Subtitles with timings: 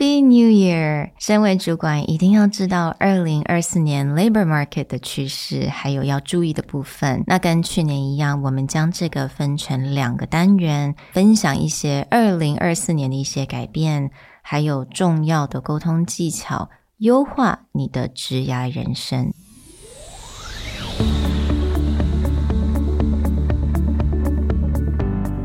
[0.00, 1.10] Be New Year！
[1.18, 7.22] 身为主管，一定要知道二零二四年 labor market 的趋势，还有要注意的部分。
[7.26, 14.10] 那跟去年一样，我们将这个分成两个单元，分享一些二零二四年的一些改变，
[14.40, 19.34] 还有重要的沟通技巧，优化你的职涯人生。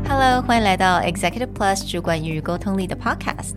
[0.08, 3.56] Hello，欢迎来到 Executive Plus 主管与沟通力的 Podcast。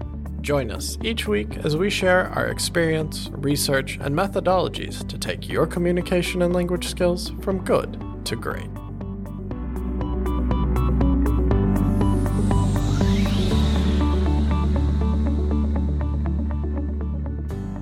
[0.40, 5.66] Join us each week as we share our experience, research, and methodologies to take your
[5.66, 8.70] communication and language skills from good to great.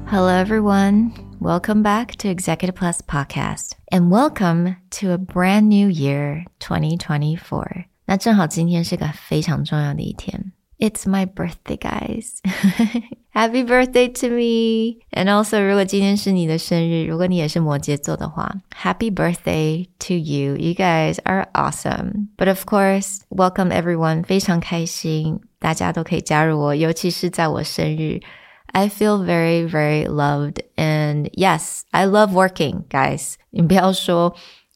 [0.07, 1.13] Hello, everyone.
[1.41, 7.85] Welcome back to Executive Plus Podcast, and welcome to a brand new year, 2024.
[8.07, 10.53] 那正好今天是个非常重要的一天。
[10.79, 12.41] it's my birthday, guys.
[13.31, 14.99] Happy birthday to me!
[15.13, 20.57] And also, 如果今天是你的生日，如果你也是摩羯座的话，Happy birthday to you!
[20.57, 22.29] You guys are awesome.
[22.37, 24.23] But of course, welcome everyone.
[24.23, 28.21] 非常开心，大家都可以加入我，尤其是在我生日。
[28.67, 30.61] I feel very, very loved.
[30.77, 33.35] And yes, I love working, guys.
[33.51, 34.35] 你不要说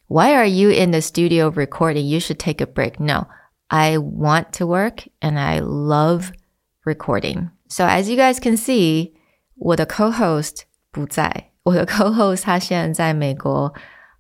[0.09, 2.07] Why are you in the studio recording?
[2.07, 2.99] You should take a break.
[2.99, 3.27] No.
[3.73, 6.33] I want to work and I love
[6.85, 7.51] recording.
[7.69, 9.13] So as you guys can see,
[9.57, 13.75] 我的 co-host 不在，我的 co-host 他现在在美国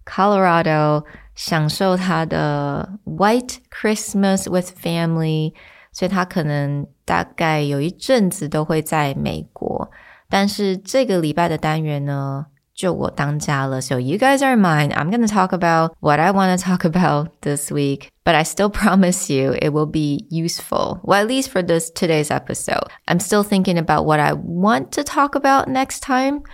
[0.04, 5.54] Colorado 享受他的 White Christmas with family，
[5.92, 9.90] 所以他可能大概有一阵子都会在美国。
[10.28, 12.51] 但是这个礼拜的单元呢，就我当家了.
[12.80, 14.92] So you guys are mine.
[14.94, 18.44] I'm going to talk about what I want to talk about this week, but I
[18.44, 21.00] still promise you it will be useful.
[21.02, 22.86] Well, at least for this today's episode.
[23.08, 26.44] I'm still thinking about what I want to talk about next time,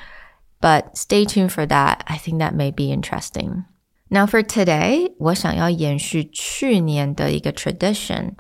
[0.63, 2.05] but stay tuned for that.
[2.07, 3.67] I think that may be interesting.
[4.09, 8.33] Now for today, 我想要延续去年的一个 tradition，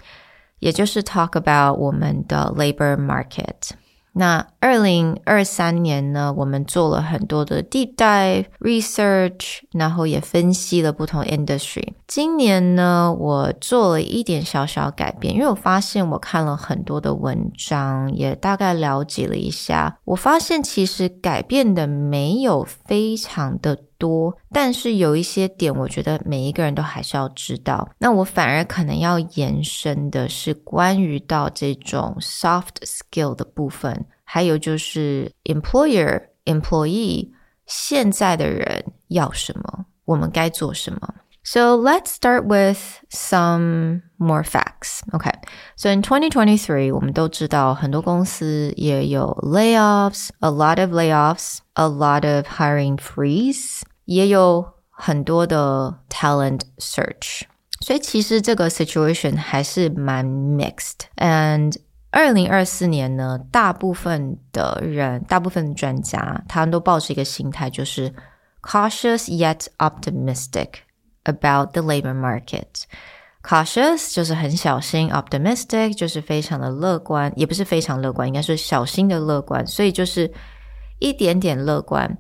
[0.59, 3.73] 也就是 talk about 我们的 labor market。
[4.20, 11.94] 那二零二三年呢，我们做了很多的地带 research，然后也分析了不同 industry。
[12.06, 27.88] 今年呢，我做了一点小小改变，因为我发现我看了很多的文章，也大概了解了一下，我发现其实改变的没有非常的多，但是有一些点，我觉得每一个人都还是要知道。
[28.00, 37.30] 那我反而可能要延伸的是关于到这种 soft skill 的部分，还有就是 employer employee
[37.68, 41.14] 现在的人要什么，我们该做什么。
[41.47, 42.79] So let's start with
[43.11, 45.03] some more facts.
[45.13, 45.35] Okay.
[45.77, 55.99] So in 2023, 我们都知道很多公司也有 layoffs, a lot of layoffs, a lot of hiring freeze, 也有很多的
[56.09, 57.43] talent search.
[57.81, 61.01] 所以其实这个 situation 还是蛮 mixed.
[61.17, 61.77] And
[62.11, 68.15] 二零二四年呢，大部分的人，大部分专家，他们都抱着一个心态，就是
[68.63, 70.69] cautious yet optimistic
[71.29, 72.85] about the labor market.
[73.43, 80.33] Cautious 就是很小心，optimistic 就是非常的乐观，也不是非常乐观，应该是小心的乐观，所以就是
[80.99, 82.17] 一点点乐观，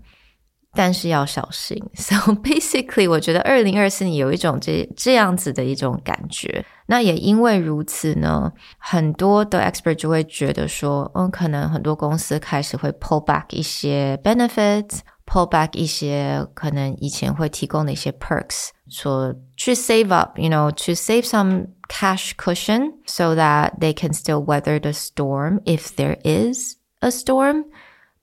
[0.74, 1.82] 但是要小心。
[1.94, 6.62] So basically，我觉得二零二四年有一种这这样子的一种感觉。
[6.86, 14.98] 那也因为如此呢，很多的 expert 就会觉得说，嗯，可能很多公司开始会 pull back 一些 benefits。
[15.28, 23.92] pull back 一些可能以前会提供的一些 perks，说去 save up，you know to save some cash cushion so that they
[23.92, 27.64] can still weather the storm if there is a storm,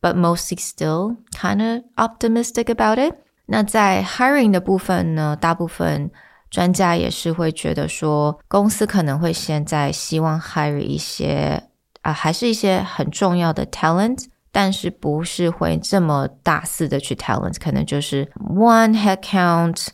[0.02, 3.16] but mostly still kind of optimistic about it.
[3.48, 6.10] 那在 hiring 的部分呢，大部分
[6.50, 11.64] 专家也是会觉得说，公司可能会现在希望 hire 一些
[12.02, 14.26] 啊，还是一些很重要的 talent。
[14.56, 19.88] 但是不是会这么大肆的去 talent，可能就是 one head count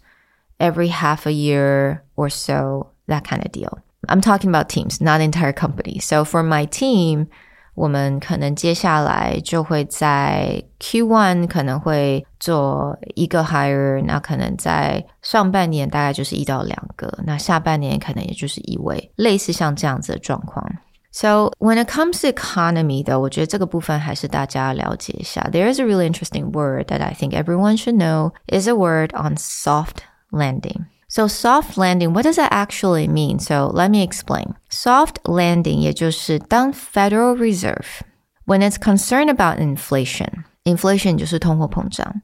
[0.57, 3.79] every half a year or so that kind of deal.
[4.07, 5.99] I'm talking about teams, not entire company.
[5.99, 7.27] So for my team,
[7.75, 20.65] 我们可能接下来就会在 Q1 可能会做一个 hire，那可能在上半年大概就是一到两个，那下半年可能也就是一位，类似像这样子的状况。
[21.11, 25.41] So when it comes to economy, though, 我觉得这个部分还是大家了解一下。
[25.51, 29.37] There is a really interesting word that I think everyone should know is a word on
[29.37, 30.85] soft landing.
[31.09, 33.39] So soft landing, what does that actually mean?
[33.39, 34.55] So let me explain.
[34.69, 38.01] Soft landing 也就是当 Federal Reserve
[38.47, 42.21] when it's concerned about inflation, inflation 就是通货膨胀.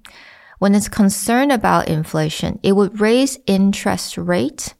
[0.59, 4.73] When it's concerned about inflation, it would raise interest rate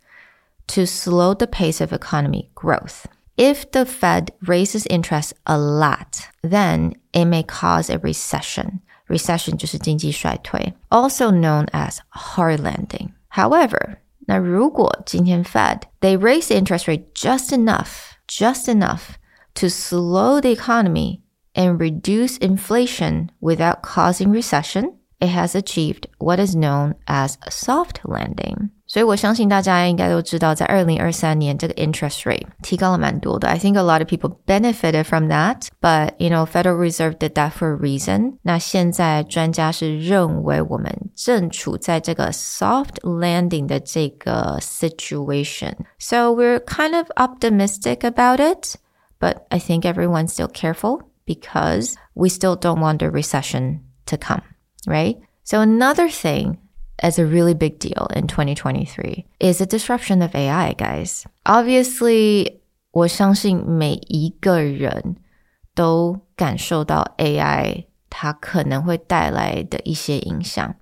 [0.68, 3.06] to slow the pace of economy growth.
[3.38, 8.82] If the Fed raises interest a lot, then it may cause a recession.
[9.08, 13.10] Recession 就是经济衰退, also known as hard landing.
[13.32, 13.98] However,
[14.28, 19.18] 那如果今天 Fed they raise the interest rate just enough, just enough
[19.56, 21.22] to slow the economy
[21.54, 28.02] and reduce inflation without causing recession, it has achieved what is known as a soft
[28.04, 28.70] landing.
[28.86, 33.48] 所以我相信大家应该都知道，在二零二三年这个 interest rate 提高了蛮多的。
[33.48, 37.52] I think a lot of people benefited from that, but you know, Federal Reserve did that
[37.52, 38.38] for a reason.
[38.44, 45.74] 那现在专家是认为我们正处在这个 soft landing 的这个 situation.
[45.98, 48.76] So we're kind of optimistic about it,
[49.20, 54.42] but I think everyone's still careful because we still don't want a recession to come,
[54.88, 55.18] right?
[55.44, 56.58] So another thing
[57.02, 61.24] as a really big deal in 2023 is the disruption of AI, guys.
[61.44, 62.60] Obviously,
[62.92, 65.18] 我相信每一个人
[65.76, 70.76] 都感受到 AI 它可能会带来的一些影响，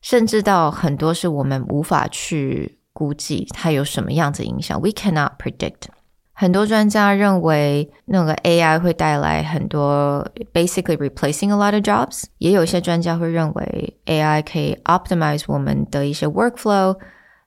[0.00, 4.80] 甚至到很多是我们无法去估计它有什么样子影响。
[4.80, 5.88] We cannot predict.
[6.32, 12.24] 很多专家认为，那个 AI 会带来很多 basically replacing a lot of jobs。
[12.38, 16.96] 也有一些专家会认为 AI 可以 optimize 我们的一些 workflow，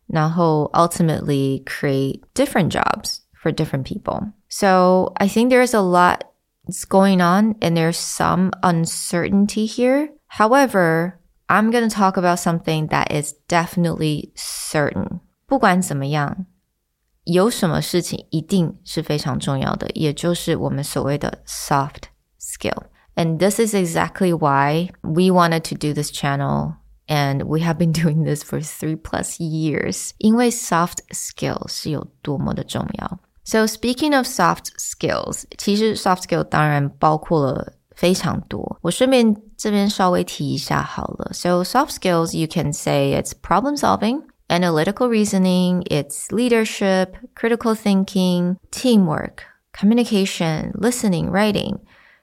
[0.07, 4.33] 然后 ultimately create different jobs for different people.
[4.49, 6.23] So I think there's a lot
[6.67, 10.09] that's going on and there's some uncertainty here.
[10.27, 11.13] However,
[11.47, 15.21] I'm going to talk about something that is definitely certain.
[15.47, 16.45] 不管怎么样。
[17.25, 22.03] 有什么事情一定是非常重要的，也就是我们所谓的 soft
[22.39, 22.83] skill.
[23.15, 26.75] And this is exactly why we wanted to do this channel
[27.07, 30.11] and we have been doing this for three plus years.
[30.17, 33.19] 因为 soft skill 是有多么的重要。
[33.43, 38.79] So speaking of soft skills，其实 soft skill 当然包括了非常多。
[38.81, 41.31] 我顺便这边稍微提一下好了。
[41.33, 49.45] So soft skills you can say it's problem solving analytical reasoning, it's leadership, critical thinking, teamwork,
[49.73, 51.79] communication, listening, writing,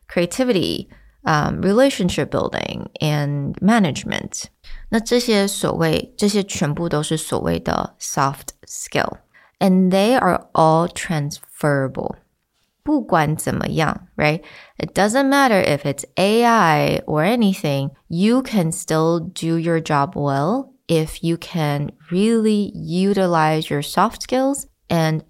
[0.08, 0.88] creativity,
[1.24, 4.50] um, relationship building, and management.
[4.90, 9.18] 那这些所谓这些全部都是所谓的 soft skill,
[9.58, 12.16] and they are all transferable.
[12.82, 14.42] 不管怎么样, right?
[14.78, 20.70] It doesn't matter if it's AI or anything, you can still do your job well
[20.86, 25.22] if you can really utilize your soft skills and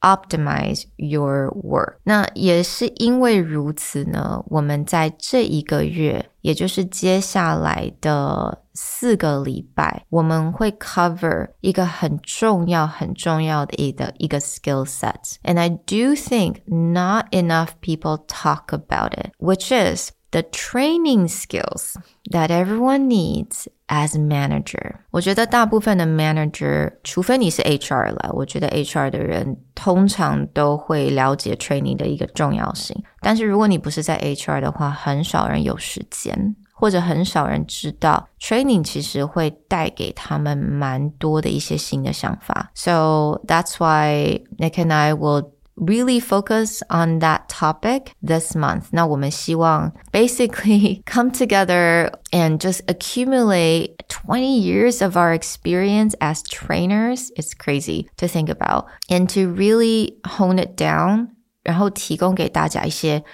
[0.00, 1.96] optimize your work。
[2.04, 20.12] 那也是因为如此呢，我们在这一个月，也就是接下来的四个礼拜，我们会 cover 一个很重要、很重要的一个一个 skill set。And I do think not enough people talk about it, which is
[20.34, 21.96] the training skills
[22.30, 24.96] that everyone needs as manager。
[25.10, 32.96] 我觉得大部分的 manager，除非你是 HR 了，我觉得 HR 的人通常都会了解 training 的一个重要性。
[33.20, 42.70] 但是如果你不是在 HR 的话，很少人有时间，或者很少人知道 training 其实会带给他们蛮多的一些新的想法。
[42.74, 48.84] So that's why Nick and I will really focus on that topic this month.
[48.90, 57.30] 那我们希望 basically come together and just accumulate 20 years of our experience as trainers.
[57.36, 61.28] It's crazy to think about and to really hone it down
[61.62, 63.24] 然后提供给大家一些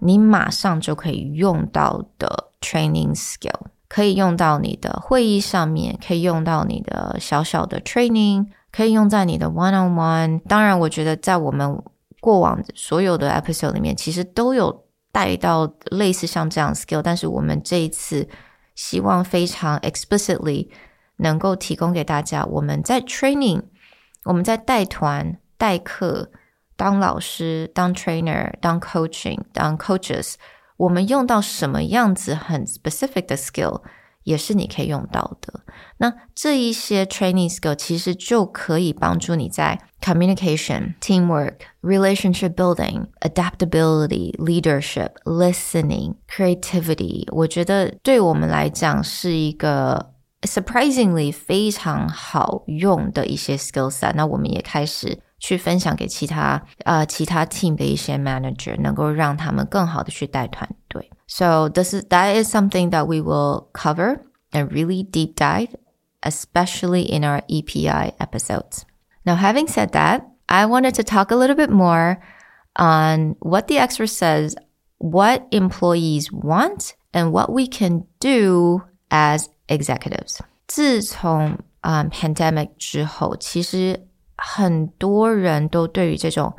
[0.00, 10.39] 你马上就可以用到的 training skill，可以用到你的会议上面，可以用到你的小小的 training， 可以用在你的 one on one。
[10.47, 11.81] 当然，我觉得在我们
[12.19, 18.27] 过往所有的 episode 里面，其实都有带到类似像这样 skill，但是我们这一次
[18.75, 20.69] 希望非常 explicitly
[21.17, 23.61] 能够提供给大家，我们在 training，
[24.23, 26.31] 我们在带团、带课、
[26.75, 30.35] 当老师、当 trainer、当 coaching、当 coaches，
[30.77, 33.81] 我们用到什么样子很 specific 的 skill，
[34.23, 35.61] 也是你可以用到的。
[35.97, 47.25] 那这一些 training skill 其实就可以帮助你在 communication、teamwork、relationship building、adaptability、leadership、listening、creativity。
[47.31, 54.13] 我觉得对我们来讲是一个 surprisingly 非常好用的一些 skill set。
[54.15, 55.19] 那我们也开始。
[55.43, 61.09] 去分享给其他呃其他 team 的一些 manager，能够让他们更好的去带团队。
[61.30, 65.74] So this is that is something that we will cover and really deep dive,
[66.22, 68.84] especially in our EPI episodes.
[69.24, 72.22] Now, having said that, I wanted to talk a little bit more
[72.76, 74.54] on what the expert says,
[74.98, 80.40] what employees want, and what we can do as executives.
[80.68, 86.54] 自从嗯、um, pandemic 之后，其实很多人都对于这种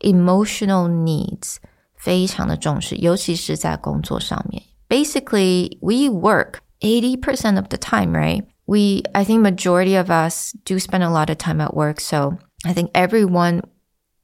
[0.00, 1.56] emotional needs
[2.02, 4.62] 非常的重视，尤其是在工作上面。
[4.88, 8.44] Basically, we work 80% of the time, right?
[8.66, 12.00] We, I think majority of us do spend a lot of time at work.
[12.00, 13.62] So I think everyone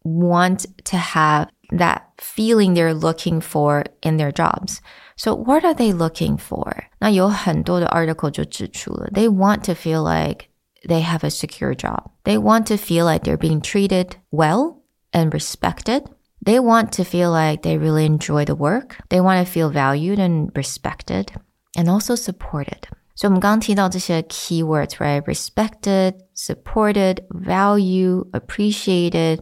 [0.02, 4.80] want to have that feeling they're looking for in their jobs.
[5.16, 6.84] So what are they looking for?
[6.99, 10.49] 那有很多的 article 就指出了，they want to feel like
[10.87, 12.11] they have a secure job.
[12.25, 14.82] They want to feel like they're being treated well
[15.12, 16.04] and respected.
[16.44, 18.96] They want to feel like they really enjoy the work.
[19.08, 21.28] They want to feel valued and respected
[21.76, 22.84] and also supported.
[23.14, 25.23] So 我们刚刚提到这些 keywords, right?
[25.23, 29.40] Respected, supported, value, appreciated,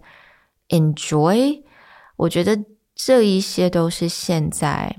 [0.68, 1.62] enjoy.
[2.16, 2.58] 我觉得
[2.94, 4.96] 这一些都是现在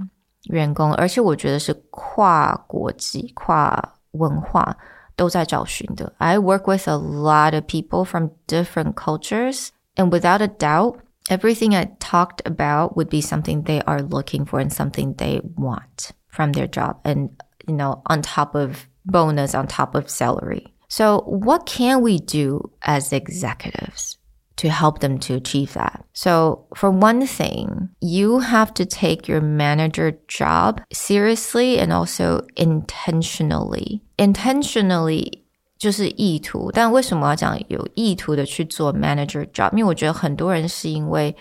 [0.50, 4.78] 员工，而且我觉得是跨国际、跨文化。
[5.16, 6.12] 都在找寻的。
[6.18, 10.96] I work with a lot of people from different cultures, and without a doubt,
[11.29, 16.13] everything I talked about would be something they are looking for and something they want
[16.29, 17.31] from their job, and
[17.67, 20.75] you know, on top of bonus, on top of salary.
[20.89, 24.19] So, what can we do as executives?
[24.59, 26.05] to help them to achieve that.
[26.13, 34.03] So, for one thing, you have to take your manager job seriously and also intentionally.
[34.19, 35.45] Intentionally
[35.79, 39.71] 就是意图，但为什么要讲有意图的去做 manager job？
[39.73, 41.37] 因为我觉得很多人是因为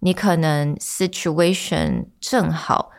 [0.00, 2.90] 你可能 situation 正好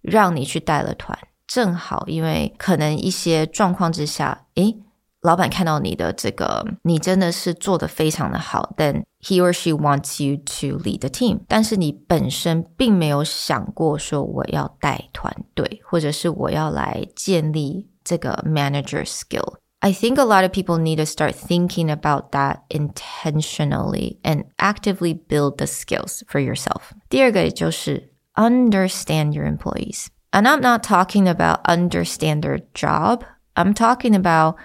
[0.00, 4.78] 让你去带了团，正好因为可能一些状况之下，诶，
[5.20, 11.40] 老板看到你的这个，你真的是做的非常的好，then he or she wants you to lead the team。
[11.46, 19.56] 但是你本身并没有想过说我要带团队，或者是我要来建立这个 manager skill。
[19.81, 25.59] I think a lot of people need to start thinking about that intentionally and actively build
[25.59, 26.93] the skills for yourself.
[27.09, 30.07] 第二个就是 understand your employees.
[30.31, 33.23] And I'm not talking about understand their job.
[33.55, 34.55] I'm talking about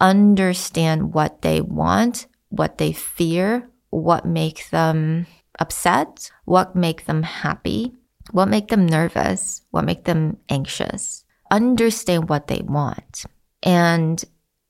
[0.00, 5.26] understand what they want, what they fear, what makes them
[5.58, 7.92] upset, what makes them happy,
[8.30, 11.24] what makes them nervous, what makes them anxious.
[11.50, 13.24] Understand what they want.
[13.62, 14.22] And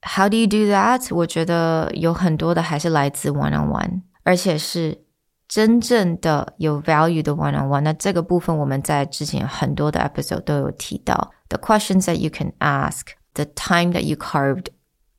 [0.02, 1.14] how do you do that?
[1.14, 5.02] 我觉得有很多的还是来自 one on one，而且是
[5.48, 7.80] 真正的有 value 的 one on one。
[7.80, 14.66] 那这个部分我们在之前很多的 episode 都有提到，the questions that you can ask, the time that you carved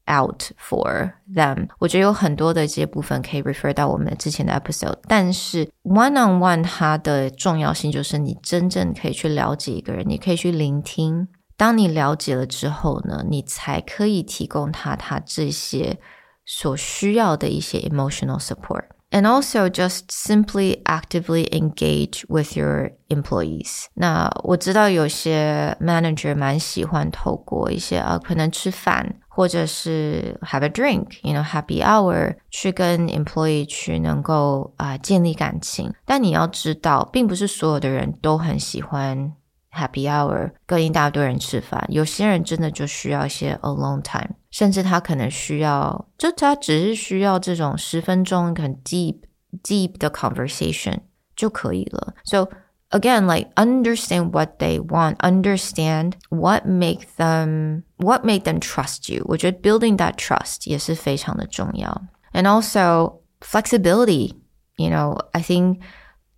[0.05, 1.67] out for them。
[1.79, 11.27] 我觉得有很多的这些部分可以 refer 到我们之前的 episode，但是 one on one 它的重要性就是你真正可以去了解一个人，你可以去聆听。
[11.56, 15.99] 当你了解了之后呢，你才可以提供他他这些
[16.44, 18.84] 所需要的一些 emotional support。
[19.14, 23.84] and also just simply actively engage with your employees.
[23.94, 35.94] 那我知道有些 manager 蛮喜欢透过一些啊，可能吃饭或者是 have a drink，you know happy hour 去跟 employee 去能够啊、呃、建立感情。
[36.04, 39.32] 但你要知道，并不是所有的人都很喜欢
[39.74, 49.21] happy hour 跟一大堆人吃饭，有些人真的就需要一些 alone time，甚至他可能需要，就他只是需要这种十分钟很 deep
[49.63, 51.00] deep 的 conversation
[51.36, 52.15] 就可以了。
[52.24, 52.50] So
[52.89, 59.24] again, like understand what they want, understand what make them what make them trust you.
[59.27, 62.01] 我觉得 building that trust 也是非常的重要。
[62.33, 64.36] And also flexibility.
[64.77, 65.81] You know, I think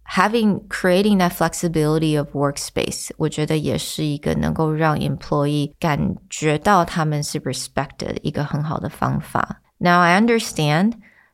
[0.06, 9.62] having creating that flexibility of workspace，我觉得也是一个能够让 employee 感觉到他们是 respected 一个很好的方法。
[9.78, 10.94] Now I understand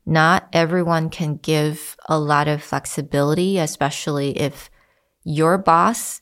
[0.09, 4.69] Not everyone can give a lot of flexibility, especially if
[5.25, 6.21] your boss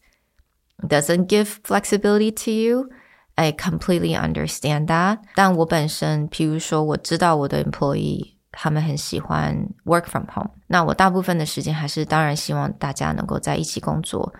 [0.82, 2.90] doesn't give flexibility to you.
[3.38, 5.20] I completely understand that.
[5.36, 10.52] 但我本身，譬如说，我知道我的 employee 他们很喜欢 work from home。
[10.68, 14.34] 那我大部分的时间还是当然希望大家能够在一起工作。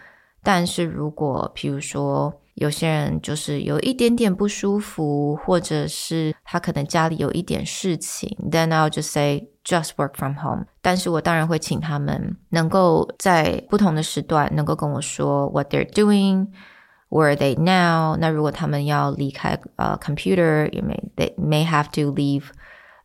[0.44, 10.66] 但是如果譬如说有些人就是有一点点不舒服，或者是他可能家里有一点事情，then I'll just say just work from home。
[10.82, 18.18] 但是我当然会请他们能够在不同的时段能够跟我说 what they're doing。Where are they now？
[18.18, 22.46] 那如果他们要离开呃、uh, computer，也 may they may have to leave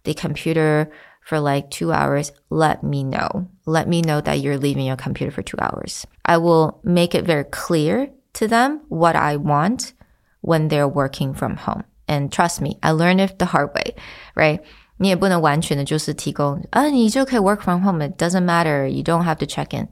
[0.04, 0.90] the computer
[1.22, 2.32] for like two hours.
[2.48, 3.48] Let me know.
[3.66, 6.06] Let me know that you're leaving your computer for two hours.
[6.24, 9.92] I will make it very clear to them what I want
[10.40, 11.84] when they're working from home.
[12.08, 13.94] And trust me, I learned it the hard way,
[14.34, 14.60] right?
[14.96, 18.06] 你也不能完全的就是提供啊，你就可以 work from home.
[18.06, 18.86] It doesn't matter.
[18.86, 19.88] You don't have to check in.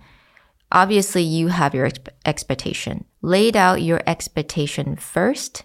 [0.71, 1.89] Obviously, you have your
[2.25, 3.05] expectation.
[3.23, 5.63] Laid out your expectation first,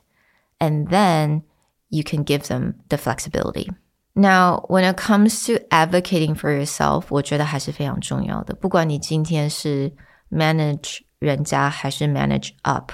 [0.60, 1.42] and then
[1.90, 3.70] you can give them the flexibility.
[4.18, 8.54] Now, when it comes to advocating for yourself, 我觉得还是非常重要的。
[8.54, 9.92] 不管你今天是
[10.30, 12.92] manage 人家还是 manage up.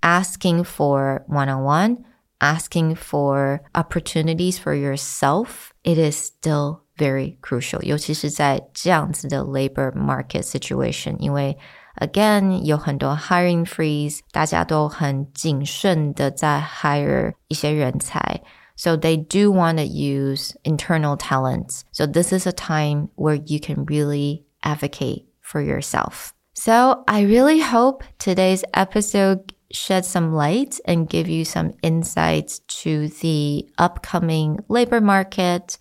[0.00, 2.04] Asking for one on one,
[2.38, 7.82] asking for opportunities for yourself, it is still very crucial.
[7.82, 11.58] 尤其是在这样子的 labor market situation，因为
[11.96, 18.42] again 有很多 hiring freeze，大家都很谨慎的在 hire 一些人才。
[18.78, 21.84] So they do want to use internal talents.
[21.92, 26.32] So this is a time where you can really advocate for yourself.
[26.54, 33.08] So I really hope today's episode shed some light and give you some insights to
[33.08, 35.76] the upcoming labor market.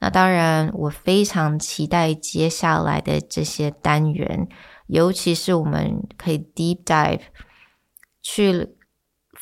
[0.00, 4.48] 那当然，我非常期待接下来的这些单元，
[4.88, 7.20] 尤其是我们可以 deep dive
[8.20, 8.68] 去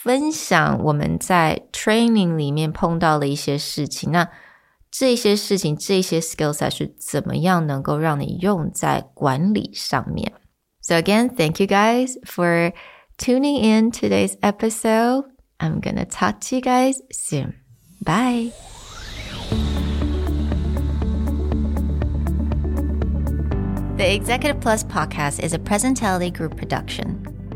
[0.05, 4.13] 分享我们在 training 里面碰到的一些事情。
[4.13, 4.29] 那
[4.91, 10.33] 这些事情，这些 skills 是怎么样能够让你用在管理上面？
[10.83, 12.73] So, again, thank you guys for
[13.19, 15.25] tuning in today's episode.
[15.59, 17.55] I'm going to talk to you guys soon.
[18.03, 18.53] Bye.
[23.97, 27.23] The Executive Plus podcast is a Presentality Group production,